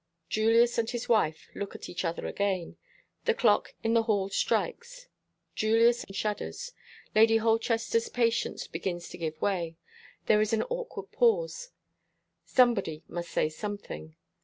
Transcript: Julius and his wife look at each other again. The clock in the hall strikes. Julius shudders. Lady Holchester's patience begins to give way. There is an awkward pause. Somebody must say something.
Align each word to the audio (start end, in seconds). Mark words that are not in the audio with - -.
Julius 0.29 0.79
and 0.79 0.89
his 0.89 1.07
wife 1.07 1.47
look 1.53 1.75
at 1.75 1.87
each 1.87 2.03
other 2.03 2.25
again. 2.25 2.75
The 3.25 3.35
clock 3.35 3.75
in 3.83 3.93
the 3.93 4.01
hall 4.01 4.29
strikes. 4.29 5.05
Julius 5.53 6.05
shudders. 6.11 6.71
Lady 7.13 7.37
Holchester's 7.37 8.09
patience 8.09 8.65
begins 8.65 9.09
to 9.09 9.19
give 9.19 9.39
way. 9.39 9.75
There 10.25 10.41
is 10.41 10.53
an 10.53 10.63
awkward 10.63 11.11
pause. 11.11 11.69
Somebody 12.43 13.03
must 13.07 13.29
say 13.29 13.47
something. 13.47 14.15